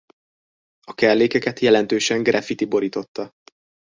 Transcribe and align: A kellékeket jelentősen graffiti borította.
A 0.87 0.93
kellékeket 0.93 1.59
jelentősen 1.59 2.23
graffiti 2.23 2.65
borította. 2.65 3.31